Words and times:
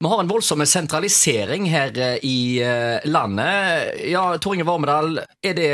Vi 0.00 0.08
har 0.08 0.20
en 0.20 0.28
voldsom 0.28 0.66
sentralisering 0.66 1.66
her 1.68 1.98
eh, 1.98 2.18
i 2.24 2.62
eh, 2.62 3.04
landet. 3.04 4.00
Ja, 4.08 4.38
Tor 4.38 4.54
Inge 4.54 4.64
Vormedal, 4.64 5.20
er 5.44 5.54
det 5.54 5.70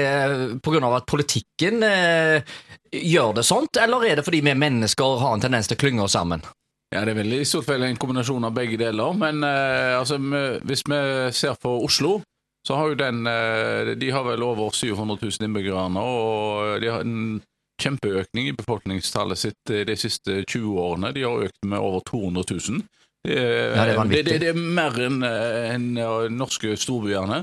pga. 0.67 0.81
at 0.97 1.07
politikken 1.07 1.83
eh, 1.87 2.43
gjør 2.91 3.37
det 3.39 3.47
sånt, 3.47 3.79
eller 3.79 4.03
er 4.03 4.19
det 4.19 4.25
fordi 4.27 4.43
vi 4.43 4.55
mennesker 4.59 5.21
har 5.23 5.37
en 5.37 5.45
tendens 5.47 5.71
til 5.71 5.79
å 5.79 5.83
klynge 5.85 6.03
oss 6.03 6.19
sammen? 6.19 6.43
Ja, 6.91 7.05
Det 7.05 7.15
er 7.15 7.21
vel 7.21 7.39
i 7.39 7.45
stort 7.47 7.67
fall 7.69 7.87
en 7.87 7.99
kombinasjon 7.99 8.51
av 8.51 8.55
begge 8.55 8.79
deler. 8.83 9.15
Men 9.15 9.47
eh, 9.47 9.95
altså, 9.95 10.19
hvis 10.19 10.83
vi 10.91 11.01
ser 11.31 11.55
på 11.63 11.79
Oslo, 11.87 12.19
så 12.67 12.75
har 12.75 12.91
jo 12.91 12.99
den 12.99 13.27
eh, 13.31 13.95
De 13.95 14.11
har 14.11 14.27
vel 14.27 14.43
over 14.43 14.75
700 14.75 15.21
000 15.23 15.47
innbyggere 15.47 15.87
nå, 15.95 16.03
og 16.03 16.81
de 16.83 16.91
har 16.91 17.07
en 17.07 17.39
kjempeøkning 17.83 18.51
i 18.51 18.57
befolkningstallet 18.59 19.39
sitt 19.39 19.71
eh, 19.71 19.85
de 19.87 19.97
siste 19.99 20.43
20 20.43 20.83
årene. 20.83 21.15
De 21.15 21.23
har 21.23 21.47
økt 21.47 21.63
med 21.63 21.79
over 21.79 22.03
200 22.11 22.43
000. 22.51 22.83
Det, 23.27 23.39
Ja, 23.77 23.85
det 23.85 23.95
er 23.95 24.01
vanvittig. 24.01 24.27
det, 24.29 24.41
det 24.45 24.53
er 24.53 24.61
mer 24.81 24.99
enn 25.07 25.23
en, 25.27 25.89
en 25.99 26.37
norske 26.39 26.77
storbyene. 26.79 27.43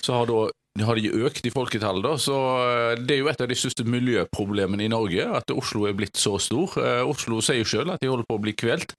Så 0.00 0.12
har, 0.14 0.26
da, 0.28 0.48
har 0.84 0.98
de 0.98 1.12
økt 1.26 1.46
i 1.46 1.52
folketallet, 1.54 2.04
da. 2.04 2.16
Så 2.20 2.34
eh, 2.64 2.96
det 3.00 3.16
er 3.16 3.22
jo 3.22 3.30
et 3.32 3.44
av 3.44 3.50
de 3.50 3.58
største 3.58 3.86
miljøproblemene 3.88 4.86
i 4.86 4.92
Norge, 4.92 5.26
at 5.38 5.52
Oslo 5.54 5.86
er 5.88 5.96
blitt 5.98 6.18
så 6.20 6.36
stor. 6.42 6.76
Eh, 6.82 7.02
Oslo 7.06 7.40
sier 7.44 7.62
jo 7.62 7.70
selv 7.76 7.94
at 7.94 8.02
de 8.02 8.10
holder 8.10 8.28
på 8.28 8.38
å 8.38 8.44
bli 8.44 8.56
kvelt. 8.58 8.96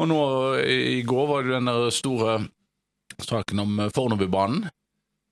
Og 0.00 0.08
nå 0.10 0.22
i 0.66 1.02
går 1.06 1.28
var 1.30 1.44
det 1.46 1.54
den 1.60 1.70
store 1.94 2.40
saken 3.22 3.62
om 3.62 3.84
eh, 3.84 3.92
Fornebubanen. 3.94 4.66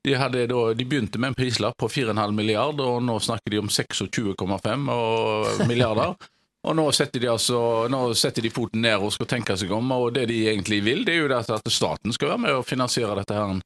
De, 0.02 0.16
da, 0.18 0.62
de 0.74 0.84
begynte 0.86 1.20
med 1.22 1.30
en 1.30 1.36
prislapp 1.38 1.76
på 1.78 1.86
4,5 1.86 2.32
milliard, 2.34 2.80
og 2.82 3.04
nå 3.06 3.20
snakker 3.22 3.54
de 3.54 3.60
om 3.62 3.68
26,5 3.70 4.88
milliarder. 5.70 6.16
Og 6.62 6.76
nå 6.78 6.84
setter, 6.94 7.18
de 7.18 7.26
altså, 7.26 7.58
nå 7.90 8.04
setter 8.14 8.44
de 8.44 8.50
foten 8.54 8.84
ned 8.84 9.02
og 9.02 9.10
skal 9.10 9.26
tenke 9.32 9.56
seg 9.58 9.72
om, 9.74 9.88
og 9.96 10.12
det 10.14 10.28
de 10.30 10.44
egentlig 10.52 10.78
vil, 10.86 11.02
det 11.06 11.16
er 11.16 11.24
jo 11.24 11.30
at 11.34 11.70
staten 11.72 12.14
skal 12.14 12.34
være 12.34 12.42
med 12.44 12.58
og 12.60 12.66
finansiere 12.68 13.16
dette 13.18 13.34
her. 13.34 13.56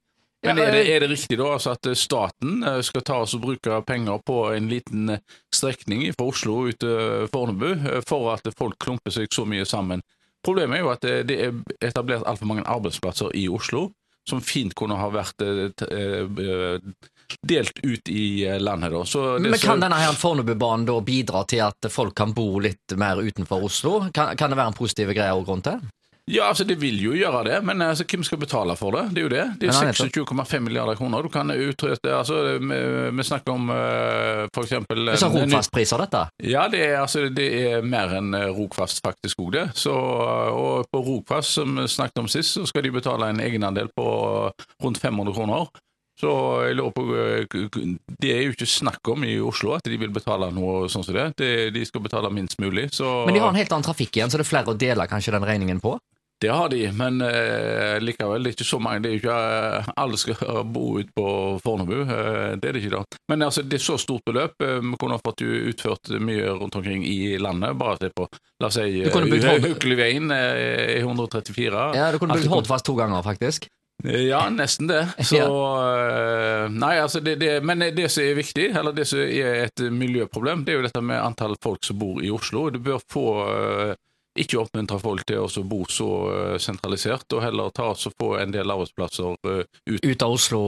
Men 0.46 0.58
er 0.58 0.72
det, 0.72 0.82
eh, 0.84 0.94
er 0.94 1.00
det 1.00 1.10
riktig 1.10 1.38
da 1.40 1.48
altså 1.56 1.72
at 1.74 1.88
staten 1.98 2.62
eh, 2.64 2.80
skal 2.84 3.04
ta 3.06 3.20
oss 3.24 3.34
og 3.34 3.42
bruke 3.42 3.80
penger 3.88 4.20
på 4.26 4.36
en 4.54 4.68
liten 4.70 5.16
eh, 5.16 5.22
strekning 5.54 6.04
fra 6.14 6.28
Oslo 6.30 6.58
ut 6.68 6.78
til 6.80 7.26
Fornebu 7.32 8.02
for 8.06 8.32
at 8.34 8.46
folk 8.58 8.78
klumper 8.82 9.14
seg 9.14 9.32
så 9.32 9.46
mye 9.48 9.66
sammen? 9.68 10.04
Problemet 10.46 10.78
er 10.78 10.84
jo 10.84 10.92
at 10.92 11.06
det, 11.26 11.38
er 11.48 11.56
etablert 11.82 12.26
altfor 12.28 12.46
mange 12.46 12.66
arbeidsplasser 12.68 13.32
i 13.34 13.48
Oslo 13.48 13.90
som 14.28 14.42
fint 14.42 14.74
kunne 14.74 14.98
ha 14.98 15.08
vært 15.10 15.42
delt 17.48 17.80
ut 17.82 18.08
i 18.12 18.44
eh, 18.46 18.60
landet. 18.60 18.92
da. 18.92 19.04
Så 19.04 19.24
det, 19.38 19.50
Men 19.50 19.60
kan 19.62 19.82
denne 19.82 20.00
her 20.00 20.16
Fornebubanen 20.18 20.86
da 20.88 21.00
bidra 21.04 21.44
til 21.48 21.64
at 21.66 21.90
folk 21.92 22.16
kan 22.16 22.34
bo 22.36 22.58
litt 22.62 22.96
mer 22.98 23.22
utenfor 23.22 23.68
Oslo? 23.68 23.98
Kan, 24.14 24.36
kan 24.36 24.52
det 24.52 24.60
være 24.60 24.74
en 24.74 24.80
positiv 24.80 25.14
greie 25.16 25.34
å 25.34 25.44
gå 25.44 25.52
rundt 25.52 25.70
det? 25.70 25.78
Ja, 26.26 26.48
altså 26.48 26.64
det 26.66 26.74
vil 26.82 26.96
jo 26.98 27.12
gjøre 27.14 27.44
det, 27.46 27.58
men 27.62 27.82
altså, 27.86 28.02
hvem 28.10 28.24
skal 28.26 28.40
betale 28.42 28.74
for 28.74 28.96
det? 28.96 29.04
Det 29.14 29.20
er 29.20 29.26
jo 29.28 29.30
det. 29.30 29.44
Det 29.60 29.68
er 29.70 29.92
nettopp. 29.92 30.40
26,5 30.42 30.64
milliarder 30.66 30.98
kroner. 30.98 31.22
Du 31.22 31.30
kan 31.30 31.52
utrette 31.54 32.10
altså, 32.10 32.40
vi, 32.58 32.78
vi 33.14 33.26
snakker 33.28 33.54
om 33.54 33.70
uh, 33.70 34.48
eksempel 34.64 35.04
Det 35.06 35.14
er 35.20 35.36
Rogfast-priser, 35.36 36.02
dette? 36.02 36.24
Ja, 36.42 36.66
det 36.72 36.82
er, 36.82 36.96
altså, 37.04 37.28
det 37.30 37.46
er 37.60 37.86
mer 37.86 38.16
enn 38.18 38.34
eh, 38.34 38.48
Rogfast 38.50 39.04
faktisk 39.06 39.44
òg, 39.44 39.52
det. 39.54 39.64
Så, 39.78 39.94
og 39.94 40.90
på 40.90 41.04
Rogfast, 41.06 41.60
som 41.60 41.78
vi 41.78 41.86
snakket 41.94 42.24
om 42.24 42.30
sist, 42.32 42.56
så 42.58 42.66
skal 42.66 42.82
de 42.88 42.96
betale 42.98 43.30
en 43.30 43.44
egenandel 43.46 43.92
på 43.94 44.08
rundt 44.82 44.98
500 44.98 45.36
kroner. 45.36 45.70
Så 46.16 46.30
jeg 46.64 46.76
lurer 46.78 46.94
på 46.96 47.02
eh, 47.12 47.44
Det 48.20 48.30
er 48.32 48.42
jo 48.46 48.54
ikke 48.54 48.68
snakk 48.72 49.12
om 49.12 49.24
i 49.28 49.34
Oslo 49.44 49.74
at 49.76 49.84
de 49.84 49.98
vil 50.00 50.12
betale 50.14 50.48
noe 50.56 50.88
sånn 50.88 51.04
som 51.04 51.14
det. 51.16 51.26
det 51.36 51.70
de 51.76 51.84
skal 51.84 52.00
betale 52.06 52.30
minst 52.32 52.56
mulig. 52.62 52.88
Så 52.96 53.26
Men 53.26 53.34
de 53.36 53.40
har 53.44 53.52
en 53.52 53.58
helt 53.60 53.72
annen 53.72 53.84
trafikk 53.84 54.16
igjen, 54.16 54.30
så 54.32 54.40
det 54.40 54.46
er 54.46 54.52
flere 54.54 54.72
å 54.72 54.78
dele 54.80 55.06
kanskje 55.10 55.36
den 55.36 55.44
regningen 55.44 55.80
på? 55.84 55.98
Det 56.40 56.50
har 56.52 56.68
de, 56.68 56.82
men 56.92 57.22
eh, 57.24 57.94
likevel, 58.04 58.42
det 58.44 58.50
er 58.50 58.56
ikke 58.58 58.64
så 58.68 58.76
mange. 58.84 59.00
Det 59.06 59.08
er 59.08 59.14
ikke 59.22 59.36
eh, 59.80 59.86
Alle 60.02 60.18
skal 60.20 60.36
bo 60.74 60.98
ute 60.98 61.08
på 61.16 61.24
Fornebu, 61.64 61.94
eh, 62.04 62.56
det 62.60 62.68
er 62.68 62.76
det 62.76 62.82
ikke 62.84 62.92
da. 62.98 63.20
Men 63.32 63.44
altså, 63.46 63.64
det 63.64 63.78
er 63.78 63.84
så 63.86 63.96
stort 64.00 64.20
beløp. 64.28 64.52
Eh, 64.60 64.80
vi 64.84 64.98
kunne 65.00 65.16
fått 65.24 65.40
utført 65.48 66.12
mye 66.20 66.50
rundt 66.60 66.76
omkring 66.76 67.06
i 67.08 67.38
landet. 67.40 67.72
Bare 67.80 67.96
se 68.02 68.10
på, 68.12 68.28
la 68.60 68.68
oss 68.68 68.76
si, 68.76 69.00
Haukelivegen 69.08 70.28
eh, 70.36 71.00
134. 71.00 71.86
Ja, 71.96 72.10
Du 72.12 72.18
kunne 72.20 72.36
det 72.36 72.44
kom- 72.44 72.58
Hordfast 72.58 72.84
to 72.84 72.94
ganger, 73.00 73.24
faktisk. 73.24 73.68
Ja, 74.04 74.50
nesten 74.50 74.86
det. 74.86 75.08
Så 75.24 75.36
eh, 75.40 76.70
Nei, 76.70 76.96
altså 77.00 77.20
det, 77.20 77.36
det, 77.40 77.60
Men 77.64 77.78
det 77.78 78.08
som 78.12 78.24
er 78.24 78.36
viktig, 78.38 78.70
eller 78.76 78.92
det 78.96 79.06
som 79.08 79.22
er 79.22 79.66
et 79.66 79.86
miljøproblem, 79.92 80.64
det 80.64 80.74
er 80.74 80.80
jo 80.80 80.88
dette 80.88 81.04
med 81.04 81.22
antall 81.22 81.56
folk 81.62 81.84
som 81.84 81.98
bor 82.00 82.20
i 82.24 82.30
Oslo. 82.30 82.68
Du 82.70 82.78
bør 82.82 83.00
få 83.12 83.26
eh, 83.46 83.94
ikke 84.36 84.60
oppmuntre 84.60 84.98
folk 85.00 85.24
til 85.24 85.40
å 85.40 85.64
bo 85.64 85.80
så 85.88 86.10
eh, 86.32 86.56
sentralisert, 86.60 87.24
og 87.32 87.44
heller 87.46 87.72
ta 87.74 87.88
oss 87.94 88.08
og 88.10 88.18
få 88.20 88.34
en 88.42 88.52
del 88.52 88.74
arbeidsplasser 88.74 89.32
ut. 89.32 90.02
Ut 90.04 90.26
av 90.26 90.36
Oslo, 90.36 90.62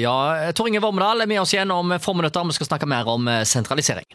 ja. 0.00 0.16
Tor 0.56 0.70
Inge 0.70 0.80
Vormedal 0.82 1.26
er 1.26 1.30
med 1.30 1.42
oss 1.42 1.52
igjen 1.54 1.74
om 1.74 1.98
få 2.00 2.16
minutter. 2.16 2.48
Vi 2.48 2.56
skal 2.58 2.72
snakke 2.72 2.88
mer 2.88 3.12
om 3.12 3.28
sentralisering. 3.44 4.08